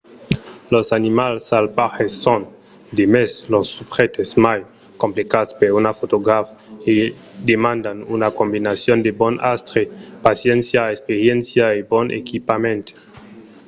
[0.73, 2.41] los animals salvatges son
[2.99, 4.59] demest los subjèctes mai
[5.01, 6.45] complicats per un fotograf
[6.93, 6.95] e
[7.51, 9.81] demandan una combinason de bon astre
[10.27, 12.85] paciéncia experiéncia e bon equipament